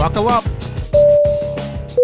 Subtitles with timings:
[0.00, 0.44] Buckle up.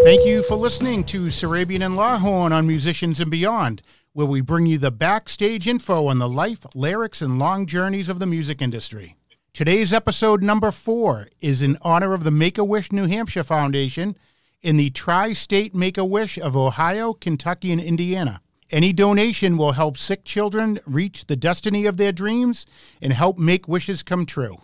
[0.05, 3.81] Thank you for listening to Sarabian and Lawhorn on Musicians and Beyond,
[4.13, 8.19] where we bring you the backstage info on the life, lyrics, and long journeys of
[8.19, 9.17] the music industry.
[9.55, 14.19] Today's episode number four is in honor of the Make a Wish New Hampshire Foundation
[14.61, 18.43] in the Tri State Make a Wish of Ohio, Kentucky, and Indiana.
[18.71, 22.67] Any donation will help sick children reach the destiny of their dreams
[23.01, 24.59] and help make wishes come true.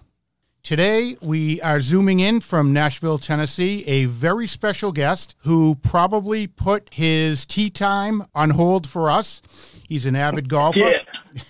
[0.63, 6.89] Today, we are zooming in from Nashville, Tennessee, a very special guest who probably put
[6.93, 9.43] his tee time on hold for us.
[9.89, 10.79] He's an avid golfer.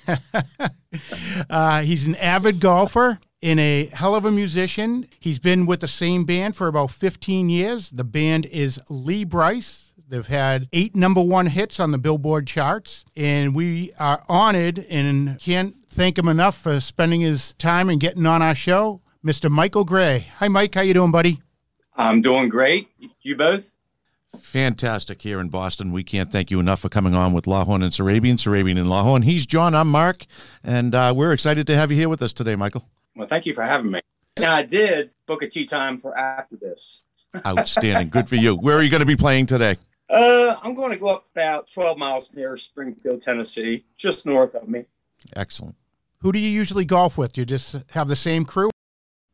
[0.08, 0.18] Yeah.
[1.50, 5.06] uh, he's an avid golfer and a hell of a musician.
[5.20, 7.90] He's been with the same band for about 15 years.
[7.90, 9.91] The band is Lee Brice.
[10.12, 15.38] They've had eight number one hits on the Billboard charts, and we are honored and
[15.40, 19.00] can't thank him enough for spending his time and getting on our show.
[19.24, 19.50] Mr.
[19.50, 20.26] Michael Gray.
[20.36, 20.74] Hi, Mike.
[20.74, 21.40] How you doing, buddy?
[21.96, 22.88] I'm doing great.
[23.22, 23.72] You both?
[24.38, 25.92] Fantastic here in Boston.
[25.92, 29.24] We can't thank you enough for coming on with Lawhorn and Sarabian, Sarabian and Lawhorn.
[29.24, 29.74] He's John.
[29.74, 30.26] I'm Mark,
[30.62, 32.86] and uh, we're excited to have you here with us today, Michael.
[33.16, 34.02] Well, thank you for having me.
[34.38, 37.00] Now, I did book a tee time for after this.
[37.46, 38.10] Outstanding.
[38.10, 38.56] Good for you.
[38.56, 39.76] Where are you going to be playing today?
[40.12, 44.68] Uh, I'm going to go up about 12 miles near Springfield, Tennessee, just north of
[44.68, 44.84] me.
[45.34, 45.74] Excellent.
[46.18, 47.38] Who do you usually golf with?
[47.38, 48.70] You just have the same crew?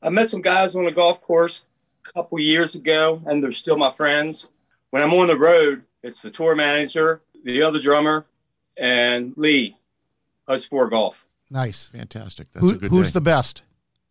[0.01, 1.65] I met some guys on the golf course
[2.07, 4.51] a couple years ago, and they're still my friends.
[4.91, 8.27] When I'm on the road, it's the tour manager, the other drummer,
[8.77, 9.77] and Lee,
[10.47, 11.27] us four golf.
[11.51, 11.89] Nice.
[11.89, 12.53] Fantastic.
[12.53, 13.15] That's Who, a good who's day.
[13.15, 13.63] the best?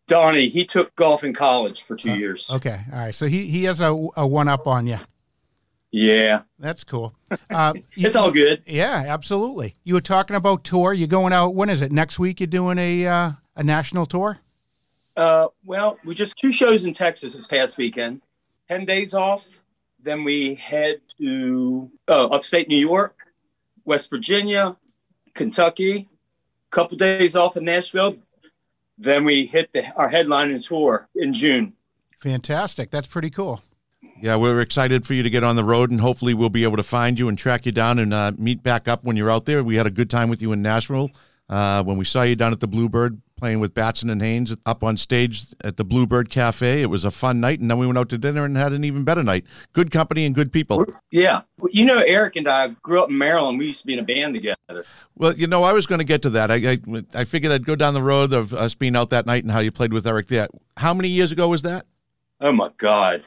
[0.08, 2.50] Donnie, he took golf in college for two years.
[2.52, 2.78] Okay.
[2.92, 3.16] All right.
[3.16, 4.98] So he, he has a, a one up on you.
[5.92, 7.16] Yeah, That's cool.
[7.50, 8.62] Uh, you- it's all good.
[8.68, 9.76] Yeah, absolutely.
[9.84, 10.94] You were talking about tour.
[10.94, 11.56] You're going out.
[11.56, 11.92] When is it?
[11.92, 12.40] Next week.
[12.40, 14.40] You're doing a uh, a national tour.
[15.16, 18.22] Uh, well, we just two shows in Texas this past weekend.
[18.68, 19.48] Ten days off.
[20.04, 23.16] Then we head to uh, upstate New York,
[23.86, 24.76] West Virginia,
[25.34, 26.08] Kentucky.
[26.72, 28.18] a Couple days off in Nashville.
[28.98, 31.74] Then we hit the, our headlining tour in June.
[32.20, 32.92] Fantastic.
[32.92, 33.62] That's pretty cool.
[34.20, 36.78] Yeah, we're excited for you to get on the road, and hopefully we'll be able
[36.78, 39.46] to find you and track you down and uh, meet back up when you're out
[39.46, 39.64] there.
[39.64, 41.12] We had a good time with you in Nashville
[41.50, 44.84] uh, when we saw you down at the Bluebird playing with Batson and Haines up
[44.84, 46.82] on stage at the Bluebird Cafe.
[46.82, 48.84] It was a fun night, and then we went out to dinner and had an
[48.84, 49.46] even better night.
[49.74, 50.86] Good company and good people.
[51.12, 53.60] Yeah, you know, Eric and I grew up in Maryland.
[53.60, 54.84] We used to be in a band together.
[55.16, 56.50] Well, you know, I was going to get to that.
[56.50, 56.78] I, I
[57.14, 59.60] I figured I'd go down the road of us being out that night and how
[59.60, 60.48] you played with Eric there.
[60.78, 61.86] How many years ago was that?
[62.42, 63.24] Oh my God,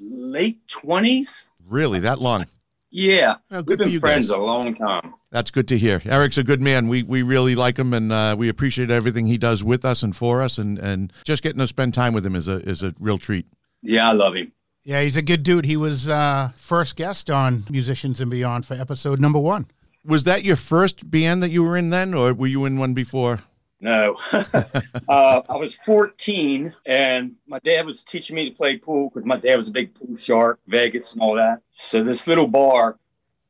[0.00, 1.50] late twenties.
[1.66, 2.46] Really, that long?
[2.90, 4.38] Yeah, Well, we've been friends guys.
[4.38, 5.12] a long time.
[5.30, 6.00] That's good to hear.
[6.06, 6.88] Eric's a good man.
[6.88, 10.16] We we really like him, and uh, we appreciate everything he does with us and
[10.16, 10.56] for us.
[10.56, 13.46] And, and just getting to spend time with him is a is a real treat.
[13.82, 14.52] Yeah, I love him.
[14.84, 15.66] Yeah, he's a good dude.
[15.66, 19.66] He was uh, first guest on Musicians and Beyond for episode number one.
[20.06, 22.94] Was that your first band that you were in then, or were you in one
[22.94, 23.40] before?
[23.80, 24.16] No.
[24.32, 29.36] uh, I was 14 and my dad was teaching me to play pool because my
[29.36, 31.60] dad was a big pool shark, Vegas and all that.
[31.70, 32.98] So this little bar,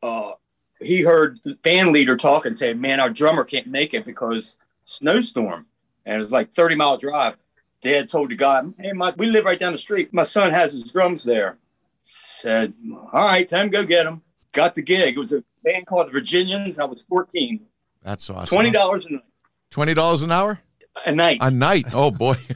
[0.02, 0.32] uh,
[0.80, 5.66] he heard the band leader talking, saying, Man, our drummer can't make it because snowstorm.
[6.04, 7.36] And it was like 30 mile drive.
[7.80, 10.12] Dad told the guy, Hey, my, we live right down the street.
[10.12, 11.56] My son has his drums there.
[12.02, 12.74] Said,
[13.12, 14.22] All right, time to go get him.
[14.52, 15.16] Got the gig.
[15.16, 16.78] It was a band called the Virginians.
[16.78, 17.60] I was 14.
[18.02, 18.58] That's awesome.
[18.58, 19.22] $20 a night.
[19.70, 20.60] Twenty dollars an hour
[21.06, 21.38] A night.
[21.40, 21.86] a night.
[21.92, 22.34] Oh boy.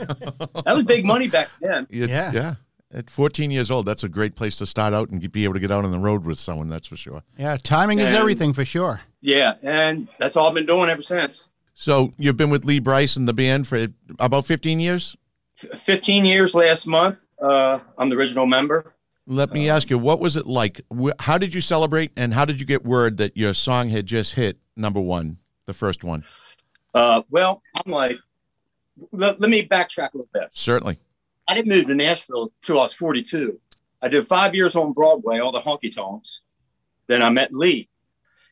[0.65, 1.87] That was big money back then.
[1.91, 2.33] It- Yeah.
[2.33, 2.55] yeah.
[2.95, 5.61] At 14 years old, that's a great place to start out and be able to
[5.61, 6.69] get out on the road with someone.
[6.69, 7.23] That's for sure.
[7.39, 9.01] Yeah, timing is everything for sure.
[9.23, 11.49] Yeah, and that's all I've been doing ever since.
[11.73, 13.87] So you've been with Lee Brice and the band for
[14.19, 15.17] about 15 years.
[15.73, 17.19] F- 15 years last month.
[17.41, 18.93] Uh, I'm the original member.
[19.27, 20.83] Let me ask you, what was it like?
[21.21, 24.35] How did you celebrate, and how did you get word that your song had just
[24.35, 26.25] hit number one, the first one?
[26.95, 28.19] Uh, well, I'm like,
[29.11, 30.51] let, let me backtrack a little bit.
[30.53, 30.99] Certainly.
[31.49, 33.59] I didn't move to Nashville till I was 42.
[34.01, 36.41] I did five years on Broadway, all the honky tonks.
[37.07, 37.89] Then I met Lee.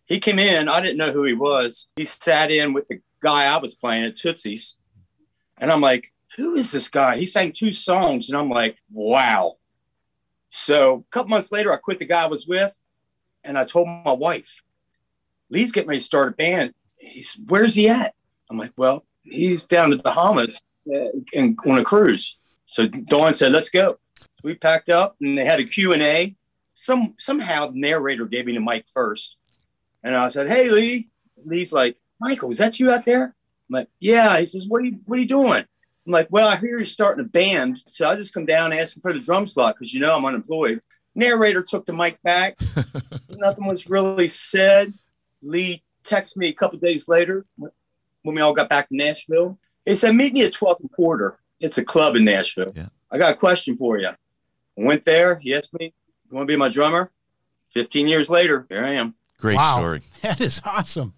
[0.06, 0.68] He came in.
[0.68, 1.88] I didn't know who he was.
[1.96, 4.76] He sat in with the guy I was playing at Tootsie's.
[5.58, 7.16] And I'm like, who is this guy?
[7.16, 8.28] He sang two songs.
[8.28, 9.54] And I'm like, wow.
[10.48, 12.76] So a couple months later, I quit the guy I was with.
[13.44, 14.50] And I told my wife,
[15.48, 16.74] Lee's getting ready to start a band.
[16.98, 18.14] He's, where's he at?
[18.50, 20.60] I'm like, well, he's down in the Bahamas
[20.92, 20.98] uh,
[21.34, 22.36] and on a cruise.
[22.66, 23.98] So Dawne said, let's go.
[24.18, 26.36] So we packed up and they had a Q&A.
[26.74, 29.36] Some, somehow the narrator gave me the mic first.
[30.02, 31.08] And I said, hey, Lee.
[31.44, 33.24] Lee's like, Michael, is that you out there?
[33.24, 33.32] I'm
[33.70, 34.38] like, yeah.
[34.38, 35.64] He says, what are you, what are you doing?
[36.06, 37.80] I'm like, well, I hear you're starting a band.
[37.86, 40.80] So I just come down asking for the drum slot because you know I'm unemployed.
[41.14, 42.58] Narrator took the mic back.
[43.28, 44.92] Nothing was really said.
[45.42, 47.46] Lee texted me a couple days later
[48.22, 49.58] when we all got back to Nashville.
[49.86, 51.38] He said, meet me at 12 and Porter.
[51.58, 52.72] It's a club in Nashville.
[52.74, 52.88] Yeah.
[53.10, 54.08] I got a question for you.
[54.08, 54.14] I
[54.76, 55.36] went there.
[55.36, 55.92] He asked me,
[56.30, 57.10] you want to be my drummer?
[57.68, 59.14] 15 years later, here I am.
[59.38, 59.74] Great Wow.
[59.76, 60.02] story.
[60.22, 61.14] That is awesome.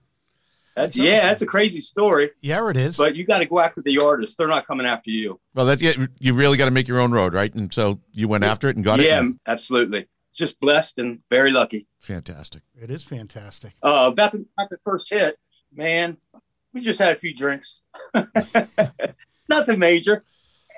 [0.75, 1.29] That's, That's yeah, awesome.
[1.29, 2.97] that's a crazy story, Yeah, it is.
[2.97, 4.39] but you got to go after the artist.
[4.39, 5.39] They're not coming after you.
[5.55, 7.53] Well, that yeah, you really got to make your own road, right?
[7.55, 9.05] And so you went after it and got it?
[9.07, 9.35] yeah, it.
[9.47, 10.07] absolutely.
[10.33, 11.87] Just blessed and very lucky.
[12.01, 12.63] Fantastic.
[12.81, 13.75] it is fantastic.
[13.83, 15.37] Uh, about the, about the first hit,
[15.75, 16.17] man,
[16.73, 17.83] we just had a few drinks,
[19.49, 20.25] nothing major,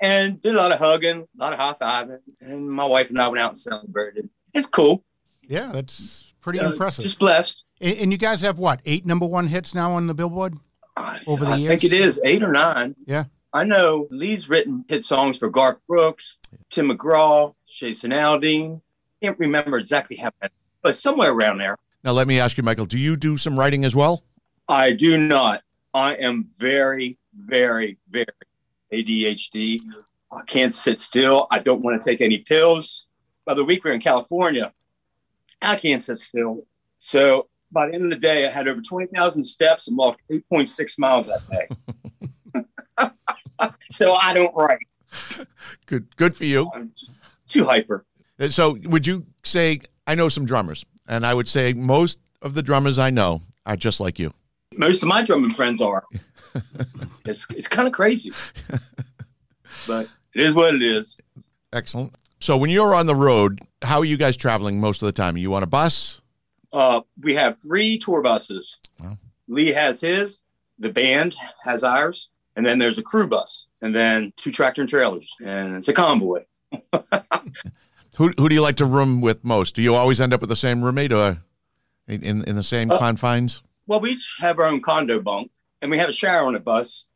[0.01, 3.21] and did a lot of hugging, a lot of high fiving, and my wife and
[3.21, 4.29] I went out and celebrated.
[4.53, 5.03] It's cool.
[5.47, 7.03] Yeah, that's pretty Uh, impressive.
[7.03, 7.63] Just blessed.
[7.81, 10.55] and, and you guys have what eight number one hits now on the Billboard?
[10.97, 11.65] I, Over the years.
[11.71, 12.95] I think it is eight or nine.
[13.05, 13.25] Yeah.
[13.53, 16.37] I know Lee's written hit songs for Garth Brooks,
[16.69, 18.81] Tim McGraw, Jason Aldean.
[19.21, 20.51] Can't remember exactly how many,
[20.81, 21.77] but somewhere around there.
[22.03, 22.85] Now let me ask you, Michael.
[22.85, 24.23] Do you do some writing as well?
[24.67, 25.61] I do not.
[25.95, 28.25] I am very, very, very
[28.91, 29.79] ADHD.
[30.29, 31.47] I can't sit still.
[31.49, 33.07] I don't want to take any pills.
[33.45, 34.73] By the week we were in California.
[35.61, 36.65] I can't sit still.
[36.99, 40.99] So by the end of the day, I had over 20,000 steps and walked 8.6
[40.99, 41.69] miles that day.
[43.89, 44.79] so I don't write.
[45.85, 46.13] Good.
[46.17, 46.69] Good for you.
[46.75, 48.05] I'm just too hyper.
[48.37, 52.53] Uh, So would you say I know some drummers, and I would say most of
[52.53, 54.33] the drummers I know are just like you.
[54.77, 56.03] Most of my drumming friends are.
[57.25, 58.31] it's it's kind of crazy.
[59.87, 61.19] But it is what it is.
[61.73, 62.13] Excellent.
[62.39, 65.35] So when you're on the road, how are you guys traveling most of the time?
[65.35, 66.21] Are you on a bus?
[66.73, 68.77] Uh, we have three tour buses.
[68.99, 69.17] Wow.
[69.47, 70.41] Lee has his,
[70.79, 74.89] the band has ours, and then there's a crew bus, and then two tractor and
[74.89, 76.43] trailers, and it's a convoy.
[78.17, 79.75] Who who do you like to room with most?
[79.75, 81.39] Do you always end up with the same roommate, or
[82.07, 83.61] in in, in the same Uh, confines?
[83.87, 85.51] Well, we each have our own condo bunk,
[85.81, 87.07] and we have a shower on the bus,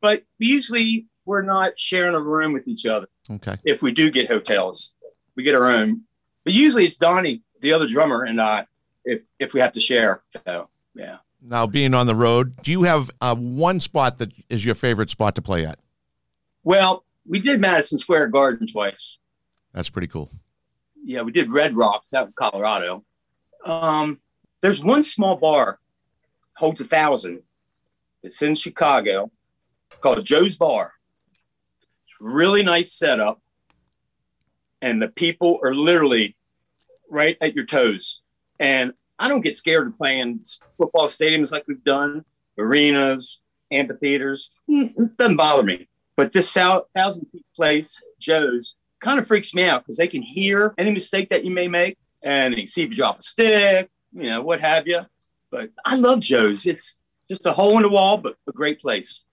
[0.00, 3.06] but usually we're not sharing a room with each other.
[3.30, 3.56] Okay.
[3.64, 4.94] If we do get hotels,
[5.34, 6.02] we get our own.
[6.44, 8.66] But usually it's Donnie, the other drummer, and I,
[9.04, 10.22] if if we have to share.
[10.46, 11.18] So yeah.
[11.42, 15.10] Now, being on the road, do you have uh, one spot that is your favorite
[15.10, 15.78] spot to play at?
[16.64, 19.18] Well, we did Madison Square Garden twice.
[19.72, 20.30] That's pretty cool.
[21.04, 23.04] yeah, we did Red Rocks out in Colorado.
[23.64, 24.20] Um,
[24.60, 25.78] there's one small bar,
[26.56, 27.42] holds a thousand.
[28.22, 29.30] It's in Chicago,
[30.00, 30.92] called Joe's Bar.
[32.06, 33.40] It's really nice setup,
[34.82, 36.36] and the people are literally
[37.08, 38.22] right at your toes.
[38.58, 40.40] And I don't get scared of playing
[40.76, 42.24] football stadiums like we've done,
[42.58, 44.54] arenas, amphitheaters.
[44.68, 45.88] Mm, It doesn't bother me.
[46.16, 50.74] But this thousand feet place, Joe's, kind of freaks me out because they can hear
[50.78, 54.24] any mistake that you may make and they see if you drop a stick, you
[54.30, 55.00] know, what have you.
[55.56, 56.66] But I love Joe's.
[56.66, 57.00] It's
[57.30, 59.24] just a hole in the wall, but a great place.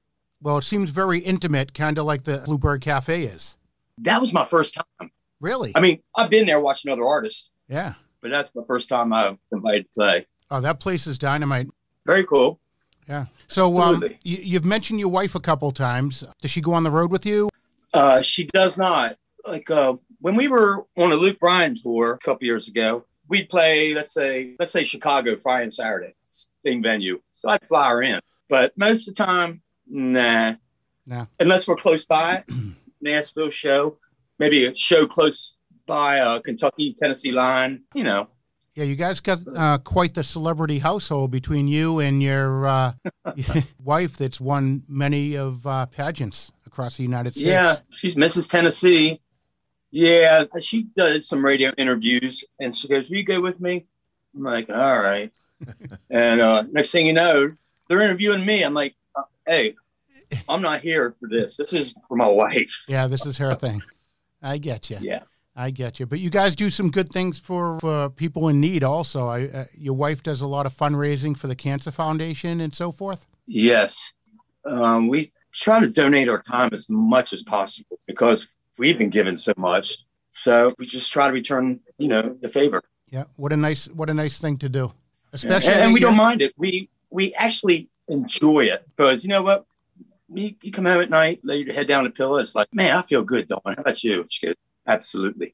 [0.42, 3.58] Well, it seems very intimate, kind of like the Bluebird Cafe is.
[3.98, 5.12] That was my first time.
[5.42, 5.74] Really?
[5.76, 7.96] I mean, I've been there watching other artists, yeah.
[8.22, 10.26] but that's my first time I was invited to play.
[10.50, 11.68] Oh, that place is dynamite.
[12.06, 12.62] Very cool.
[13.10, 13.26] Yeah.
[13.50, 16.24] So, um, you, you've mentioned your wife a couple times.
[16.42, 17.50] Does she go on the road with you?
[17.94, 19.18] Uh, she does not.
[19.46, 23.50] Like uh, when we were on a Luke Bryan tour a couple years ago, we'd
[23.50, 27.20] play, let's say, let's say Chicago Friday and Saturday, same venue.
[27.34, 28.20] So I'd fly her in.
[28.50, 30.56] But most of the time, nah.
[31.06, 31.26] Nah.
[31.40, 32.44] Unless we're close by,
[33.02, 33.98] Nashville show,
[34.40, 38.28] maybe a show close by uh, Kentucky, Tennessee line, you know.
[38.76, 42.94] Yeah, you guys got uh, quite the celebrity household between you and your uh,
[43.84, 47.46] wife that's won many of uh, pageants across the United States.
[47.46, 48.50] Yeah, she's Mrs.
[48.50, 49.18] Tennessee.
[49.96, 53.86] Yeah, she does some radio interviews, and she goes, "Will you go with me?"
[54.36, 55.32] I'm like, "All right."
[56.10, 57.54] and uh, next thing you know,
[57.88, 58.64] they're interviewing me.
[58.64, 59.76] I'm like, uh, "Hey,
[60.50, 61.58] I'm not here for this.
[61.58, 63.84] This is for my wife." Yeah, this is her thing.
[64.42, 64.98] I get you.
[65.00, 65.22] Yeah,
[65.56, 66.08] I get you.
[66.08, 69.28] But you guys do some good things for, for people in need also.
[69.28, 72.92] I, uh, your wife does a lot of fundraising for the Cancer Foundation and so
[72.92, 73.28] forth.
[73.46, 74.12] yes.
[74.66, 78.48] Um, we try to donate our time as much as possible because
[78.78, 79.98] we've been given so much.
[80.30, 82.82] So we just try to return, you know, the favor.
[83.10, 84.86] Yeah, what a nice what a nice thing to do.
[84.86, 86.54] Yeah, Especially and, and we don't mind it.
[86.58, 89.66] We we actually enjoy it because you know what?
[90.34, 92.38] You, you come home at night, lay your head down on the pillow.
[92.38, 93.62] It's like, man, I feel good, Dawne.
[93.66, 94.26] How about you?
[94.28, 94.56] She goes,
[94.88, 95.54] absolutely.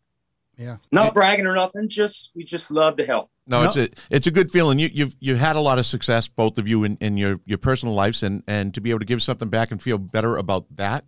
[0.57, 0.77] Yeah.
[0.91, 1.89] Not bragging or nothing.
[1.89, 3.29] Just we just love to help.
[3.47, 3.67] No, No.
[3.67, 4.79] it's a it's a good feeling.
[4.79, 7.57] You, you've you've had a lot of success, both of you, in, in your your
[7.57, 10.65] personal lives, and and to be able to give something back and feel better about
[10.77, 11.03] that,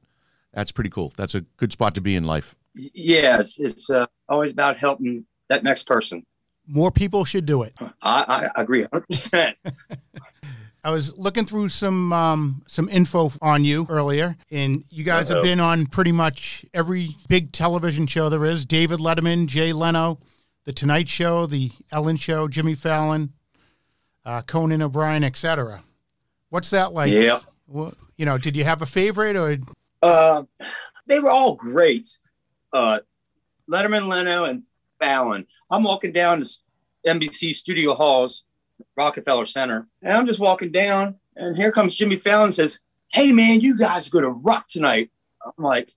[0.53, 1.13] That's pretty cool.
[1.17, 2.55] That's a good spot to be in life.
[2.75, 6.25] Y- Yes, it's uh, always about helping that next person.
[6.67, 7.73] More people should do it.
[8.01, 9.55] I, I agree 100%.
[10.83, 15.37] I was looking through some um, some info on you earlier, and you guys have
[15.37, 15.43] Uh-oh.
[15.43, 20.17] been on pretty much every big television show there is: David Letterman, Jay Leno,
[20.63, 23.31] The Tonight Show, The Ellen Show, Jimmy Fallon,
[24.25, 25.83] uh, Conan O'Brien, etc.
[26.49, 27.11] What's that like?
[27.11, 27.39] yeah.
[27.67, 29.57] Wha- you know, did you have a favorite or
[30.01, 30.43] Uh,
[31.07, 32.07] they were all great.
[32.73, 32.99] Uh,
[33.69, 34.63] Letterman, Leno, and
[34.99, 35.45] Fallon.
[35.69, 36.49] I'm walking down to
[37.05, 38.43] NBC Studio Halls,
[38.95, 42.79] Rockefeller Center, and I'm just walking down, and here comes Jimmy Fallon and says,
[43.11, 45.11] Hey, man, you guys are going to rock tonight.
[45.45, 45.89] I'm like,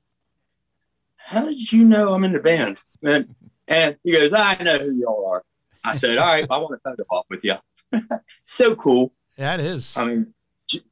[1.16, 2.78] How did you know I'm in the band?
[3.02, 3.34] And,
[3.68, 5.42] and he goes, I know who y'all are.
[5.84, 7.56] I said, All right, I want to photo op with you.
[8.44, 9.12] so cool.
[9.36, 9.96] that is?
[9.96, 10.34] I mean,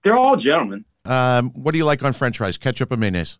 [0.02, 0.84] they're all gentlemen.
[1.04, 2.58] Um, what do you like on French fries?
[2.58, 3.38] Ketchup or mayonnaise?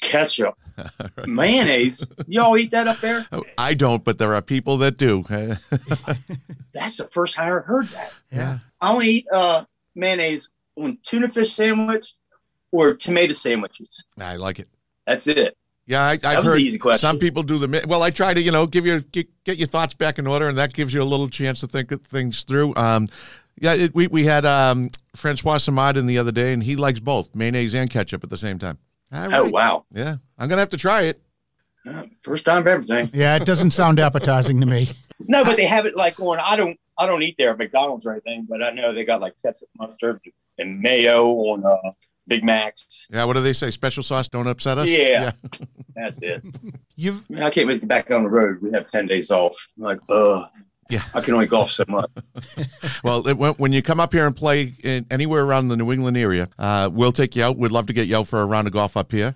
[0.00, 0.56] ketchup,
[1.26, 2.06] mayonnaise.
[2.26, 3.26] Y'all eat that up there?
[3.32, 5.24] Oh, I don't, but there are people that do.
[6.72, 8.12] That's the first time I ever heard that.
[8.30, 8.58] yeah.
[8.80, 12.14] I only eat uh, mayonnaise on tuna fish sandwich
[12.70, 14.04] or tomato sandwiches.
[14.18, 14.68] I like it.
[15.06, 15.56] That's it.
[15.86, 16.98] Yeah, I, I've heard easy question.
[16.98, 17.84] some people do the.
[17.88, 20.46] Well, I try to, you know, give your get, get your thoughts back in order,
[20.46, 22.74] and that gives you a little chance to think things through.
[22.76, 23.08] Um,
[23.58, 27.00] yeah, it, we we had um, Francois Simard in the other day, and he likes
[27.00, 28.78] both mayonnaise and ketchup at the same time.
[29.12, 29.84] All Oh wow!
[29.92, 31.20] Yeah, I'm gonna have to try it.
[31.88, 33.10] Uh, First time for everything.
[33.12, 34.90] Yeah, it doesn't sound appetizing to me.
[35.26, 36.38] No, but they have it like on.
[36.38, 36.78] I don't.
[36.96, 39.68] I don't eat there at McDonald's or anything, but I know they got like ketchup,
[39.76, 40.20] mustard,
[40.58, 41.90] and mayo on uh,
[42.28, 43.04] Big Macs.
[43.10, 43.72] Yeah, what do they say?
[43.72, 44.88] Special sauce don't upset us.
[44.88, 45.32] Yeah.
[45.96, 46.44] That's it.
[46.94, 48.62] You've I, mean, I can't make it back on the road.
[48.62, 49.56] We have ten days off.
[49.76, 50.44] I'm like, uh,
[50.90, 51.02] Yeah.
[51.14, 52.10] I can only golf so much.
[53.04, 55.92] Well, it, when, when you come up here and play in, anywhere around the New
[55.92, 57.56] England area, uh, we'll take you out.
[57.58, 59.34] We'd love to get you out for a round of golf up here.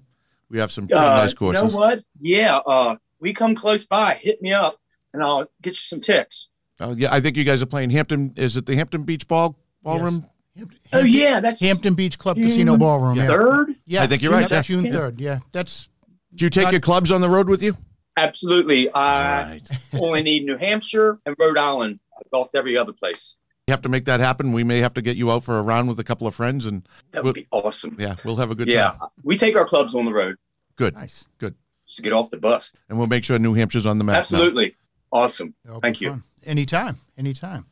[0.51, 1.63] We have some pretty Uh, nice courses.
[1.63, 2.05] You know what?
[2.19, 4.15] Yeah, uh, we come close by.
[4.15, 4.79] Hit me up,
[5.13, 6.49] and I'll get you some ticks.
[6.81, 8.33] Oh, yeah, I think you guys are playing Hampton.
[8.37, 10.27] Is it the Hampton Beach Ball Ballroom?
[10.57, 13.17] Hampton, Oh yeah, that's Hampton Beach Club June Casino Ballroom.
[13.17, 13.75] Yeah, third.
[13.87, 14.77] yeah I think you're June- right, That's yeah.
[14.77, 14.93] June Yeah.
[14.93, 15.21] third.
[15.21, 15.89] Yeah, that's
[16.35, 17.75] Do you take Not- your clubs on the road with you?
[18.17, 18.93] Absolutely.
[18.93, 19.61] I right.
[20.01, 22.01] only need New Hampshire and Rhode Island.
[22.17, 23.37] I golfed every other place.
[23.67, 24.53] You have to make that happen.
[24.53, 26.67] We may have to get you out for a round with a couple of friends,
[26.67, 27.97] and That would be awesome.
[27.99, 28.99] yeah, we'll have a good Yeah, time.
[29.01, 30.37] Yeah, we take our clubs on the road
[30.77, 31.27] Good, nice.
[31.39, 31.55] Good.
[31.87, 32.73] Just to get off the bus.
[32.89, 34.15] and we'll make sure New Hampshire's on the map.
[34.15, 34.19] now.
[34.19, 34.75] Absolutely,
[35.13, 35.55] awesome.
[35.65, 36.11] That'll Thank you.
[36.11, 36.23] fun.
[36.45, 37.67] Anytime, anytime.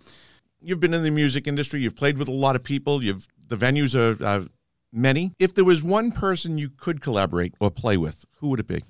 [0.62, 1.80] You've been in the music industry.
[1.80, 3.02] You've played with a lot of people.
[3.02, 4.44] You've the venues are uh,
[4.92, 5.32] many.
[5.40, 8.85] If there was one person you could collaborate or play with, who would it be?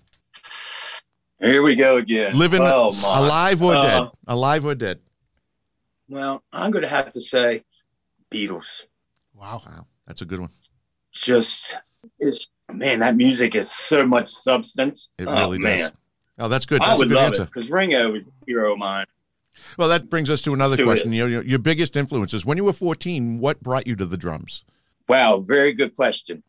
[1.41, 2.37] Here we go again.
[2.37, 4.11] Living, oh, alive or Uh, dead?
[4.27, 5.01] Alive or dead?
[6.09, 7.65] Well, I'm going to have to say
[8.31, 8.87] Beatles.
[9.35, 9.63] Wow.
[9.65, 10.51] Wow, that's a good one.
[11.13, 11.79] Just
[12.19, 15.09] it's man, that music is so much substance.
[15.19, 15.79] It oh, really man.
[15.79, 15.93] does.
[16.39, 16.81] Oh, that's good.
[16.81, 17.43] I That's a would good love answer.
[17.43, 19.05] it because Ringo is a hero of mine.
[19.77, 21.13] Well, that brings us to another Stu question.
[21.13, 22.47] Your, your biggest influences.
[22.47, 24.65] When you were 14, what brought you to the drums?
[25.07, 26.43] Wow, very good question.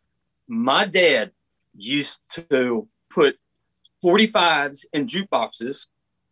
[0.47, 1.31] My dad
[1.75, 2.19] used
[2.49, 3.35] to put
[4.03, 5.87] 45s in jukeboxes,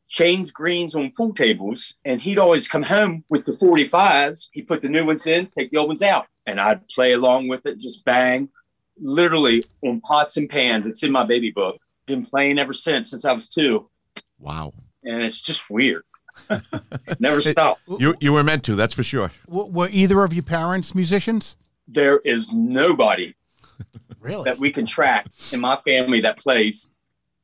[0.08, 4.48] change greens on pool tables, and he'd always come home with the 45s.
[4.54, 7.48] He'd put the new ones in, take the old ones out, and I'd play along
[7.48, 8.50] with it, just bang,
[8.98, 10.86] literally on pots and pans.
[10.88, 11.78] It's in my baby book.
[12.06, 13.90] Been playing ever since, since I was two,
[14.40, 14.74] Wow,
[15.04, 16.04] and it's just weird.
[17.20, 17.88] Never stopped.
[18.00, 18.76] you you were meant to.
[18.76, 19.32] That's for sure.
[19.48, 21.58] W- were either of your parents musicians?
[21.88, 23.36] There is nobody
[24.20, 24.46] Really?
[24.46, 26.90] that we can track in my family that plays,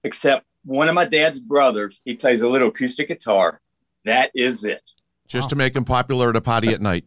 [0.06, 2.00] except one of my dad's brothers.
[2.06, 3.60] He plays a little acoustic guitar.
[4.06, 4.82] That is it.
[5.28, 5.50] Just Wow.
[5.50, 7.04] to make him popular at a party at night.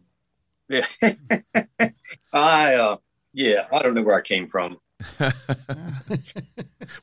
[0.67, 0.85] Yeah.
[2.33, 2.97] I, uh,
[3.33, 4.77] yeah, I don't know where I came from.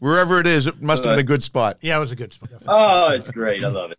[0.00, 1.78] Wherever it is, it must have been a good spot.
[1.80, 2.50] yeah, it was a good spot.
[2.66, 3.64] Oh, it's great.
[3.64, 3.98] I love it.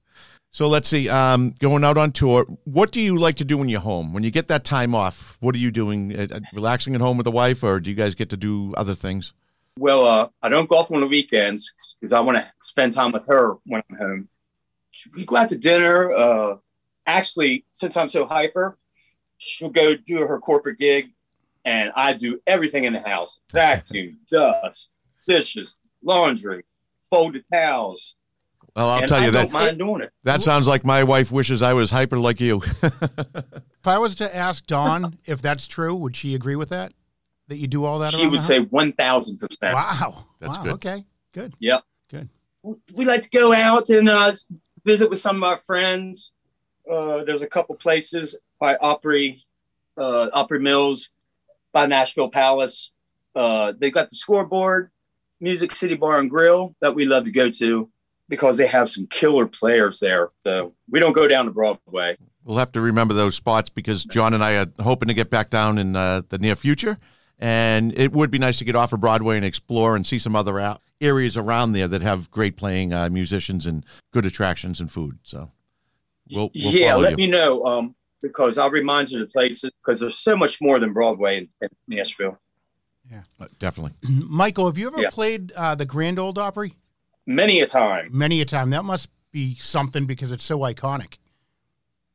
[0.52, 1.10] So let's see.
[1.10, 4.14] Um, going out on tour, what do you like to do when you're home?
[4.14, 6.18] When you get that time off, what are you doing?
[6.18, 8.74] Uh, uh, relaxing at home with the wife, or do you guys get to do
[8.76, 9.34] other things?
[9.78, 13.28] Well, uh, I don't golf on the weekends because I want to spend time with
[13.28, 14.30] her when I'm home.
[15.16, 16.14] We go out to dinner.
[16.14, 16.56] Uh,
[17.06, 18.78] actually, since I'm so hyper,
[19.38, 21.12] she'll go do her corporate gig,
[21.66, 24.92] and I do everything in the house: vacuum, dust,
[25.26, 26.64] dishes, laundry,
[27.10, 28.16] folded towels.
[28.76, 29.38] Well, I'll and tell you that.
[29.38, 30.12] I you don't mind doing it.
[30.24, 32.62] that sounds like my wife wishes I was hyper like you.
[33.88, 36.92] If I was to ask Dawne if that's true, would she agree with that?
[37.48, 38.12] That you do all that?
[38.14, 39.74] She would say one thousand percent.
[39.74, 40.74] "Wow, That's wow, good.
[40.74, 41.84] okay, good." Yep.
[42.10, 42.30] Good.
[42.94, 44.34] We like to go out and uh,
[44.84, 46.34] visit with some of our friends.
[46.90, 49.44] Uh, there's a couple places by Opry,
[49.98, 51.10] uh, Opry Mills,
[51.72, 52.92] by Nashville Palace.
[53.36, 54.90] Uh, they got the scoreboard,
[55.40, 57.90] Music City Bar and Grill that we love to go to
[58.30, 60.32] because they have some killer players there.
[60.46, 62.18] So we don't go down to Broadway.
[62.44, 65.50] We'll have to remember those spots because John and I are hoping to get back
[65.50, 66.98] down in uh, the near future.
[67.40, 70.36] And it would be nice to get off of Broadway and explore and see some
[70.36, 74.92] other a- areas around there that have great playing uh, musicians and good attractions and
[74.92, 75.20] food.
[75.24, 75.52] So
[76.32, 77.18] we'll, we'll yeah, let you.
[77.18, 80.80] me know um, because I'll remind you of the places because there's so much more
[80.80, 82.40] than Broadway in, in Nashville.
[83.40, 83.94] Uh, definitely.
[84.28, 85.10] Michael, have you ever Yeah.
[85.12, 86.74] played uh, the Grand Old Opry?
[87.28, 88.10] Many a time.
[88.12, 88.72] Many a time.
[88.72, 91.18] That must be something because it's so iconic.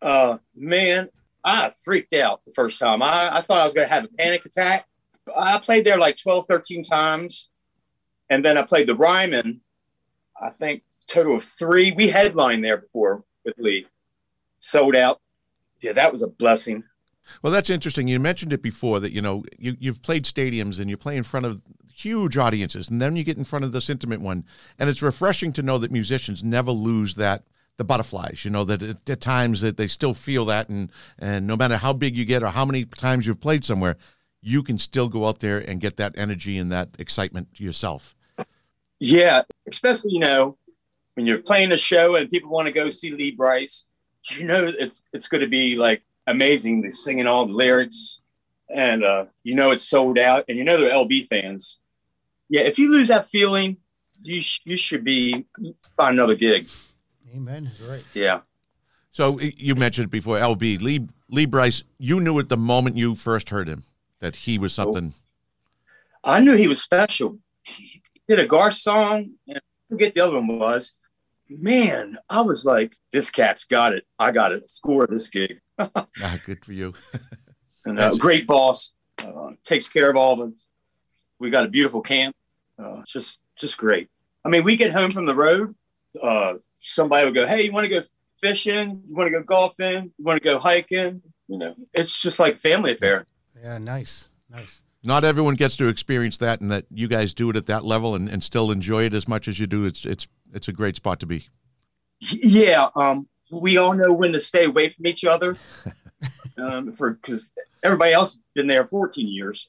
[0.01, 1.09] Uh, man,
[1.45, 3.03] I freaked out the first time.
[3.03, 4.87] I, I thought I was going to have a panic attack.
[5.37, 7.51] I played there like 12, 13 times.
[8.31, 9.61] And then I played the Ryman,
[10.41, 11.93] I think total of three.
[11.93, 13.87] We headlined there before with Lee.
[14.59, 15.21] Sold out.
[15.83, 16.85] Yeah, that was a blessing.
[17.43, 18.09] Well, that's interesting.
[18.09, 21.23] You mentioned it before that, you know, you, you've played stadiums and you play in
[21.23, 21.61] front of
[21.95, 24.45] huge audiences, and then you get in front of this intimate one.
[24.79, 27.45] And it's refreshing to know that musicians never lose that
[27.77, 31.47] the butterflies, you know, that at, at times that they still feel that and and
[31.47, 33.97] no matter how big you get or how many times you've played somewhere,
[34.43, 38.15] you can still go out there and get that energy and that excitement yourself.
[38.99, 40.59] Yeah, especially, you know,
[41.15, 43.85] when you're playing a show and people want to go see Lee Brice,
[44.31, 46.83] you know it's it's going to be like amazing.
[46.83, 48.21] They're singing all the lyrics,
[48.69, 51.79] and uh, you know it's sold out, and you know they're LB fans.
[52.49, 53.79] Yeah, if you lose that feeling,
[54.23, 55.47] you sh- you should be
[55.97, 56.69] find another gig.
[57.35, 57.71] Amen.
[57.89, 58.05] Right.
[58.13, 58.41] Yeah,
[59.11, 61.83] So you mentioned it before, LB Lee Lee Brice.
[61.99, 63.83] You knew at the moment you first heard him
[64.23, 65.13] that he was something.
[66.25, 67.39] I knew he was special.
[67.65, 69.61] He did a Garth song, and I
[69.91, 70.93] forget the other one was.
[71.51, 74.07] Man, I was like, this cat's got it.
[74.19, 74.67] I got it.
[74.67, 75.61] Score this gig.
[76.23, 76.95] Ah, good for you.
[77.85, 80.67] and uh, great boss uh, takes care of all of us.
[81.41, 82.37] We got a beautiful camp.
[82.79, 84.09] Uh, it's just just great.
[84.45, 85.75] I mean, we get home from the road.
[86.23, 88.03] Uh, somebody will go, "Hey, you want to go
[88.41, 89.03] fishing?
[89.09, 90.13] You want to go golfing?
[90.17, 93.27] You want to go hiking?" You know, it's just like family affair.
[93.63, 94.29] Yeah, nice.
[94.51, 94.83] Nice.
[95.03, 98.15] not everyone gets to experience that and that you guys do it at that level
[98.15, 100.97] and, and still enjoy it as much as you do it's it's it's a great
[100.97, 101.49] spot to be
[102.21, 105.57] Yeah, um, we all know when to stay away from each other.
[106.59, 107.51] um, for because
[107.83, 109.67] everybody else has been there 14 years,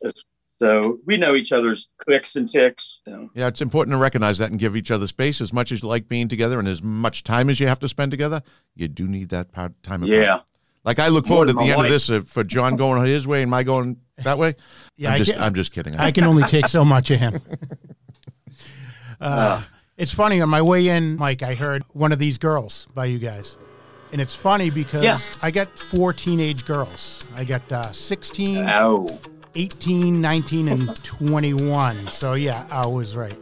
[0.59, 3.01] so we know each other's clicks and ticks.
[3.05, 3.29] So.
[3.33, 5.87] yeah it's important to recognize that and give each other space as much as you
[5.87, 8.43] like being together and as much time as you have to spend together
[8.75, 10.19] you do need that part, time apart.
[10.19, 10.39] Yeah.
[10.85, 13.27] Like i look forward at the my end of this uh, for john going his
[13.27, 14.55] way and my going that way
[14.97, 17.19] Yeah, i'm I just can, i'm just kidding I can only take so much of
[17.19, 17.39] him.
[19.21, 19.61] Uh,
[19.97, 21.43] it's funny on my way in, Mike.
[21.43, 23.57] I heard one of these girls by you guys,
[24.11, 25.17] and it's funny because Yeah.
[25.41, 27.25] I got four teenage girls.
[27.35, 29.07] I got uh, 16, Oh.
[29.55, 32.07] 18, 19, and 21.
[32.07, 33.37] So yeah, I was right.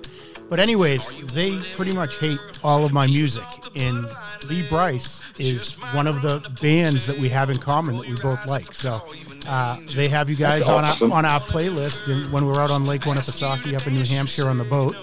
[0.52, 3.46] But anyways, they pretty much hate all of my music,
[3.78, 4.06] and
[4.50, 8.46] Lee Brice is one of the bands that we have in common that we both
[8.46, 8.74] like.
[8.74, 9.00] So
[9.48, 11.14] uh, they have you guys That's on awesome.
[11.14, 14.50] our, on our playlist, and when we're out on Lake Winnipesaukee up in New Hampshire
[14.50, 14.98] on the boat,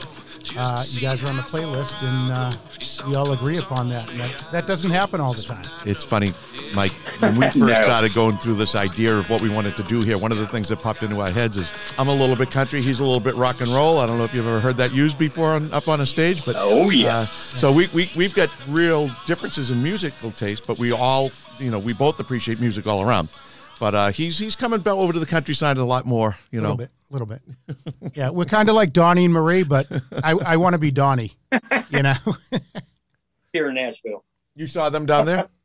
[0.57, 4.07] uh, you guys are on the playlist, and uh, we all agree upon that.
[4.09, 4.45] That.
[4.53, 5.65] That doesn't happen all the time.
[5.85, 6.33] It's funny,
[6.75, 6.93] Mike.
[7.21, 7.75] When we first No.
[7.75, 10.47] started going through this idea of what we wanted to do here, one of the
[10.47, 13.21] things that popped into our heads is I'm a little bit country, he's a little
[13.21, 13.99] bit rock and roll.
[13.99, 16.45] I don't know if you've ever heard that used before on, up on a stage,
[16.45, 17.19] but Oh, yeah.
[17.19, 21.71] Uh, so we, we we've got real differences in musical taste, but we all you
[21.71, 23.29] know we both appreciate music all around.
[23.81, 26.37] But uh, he's he's coming back over to the countryside a lot more.
[26.51, 26.73] You know.
[26.73, 27.27] A little bit, a little
[28.07, 28.17] bit.
[28.17, 29.87] yeah, we're kind of like Donnie and Marie, but
[30.25, 31.33] I, I want to be Donnie.
[31.91, 32.15] You know.
[33.53, 34.25] Here in Nashville.
[34.55, 35.49] you saw them down there.